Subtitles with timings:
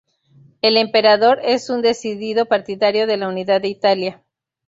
[0.63, 4.23] El emperador es un decidido partidario de la unidad de Italia.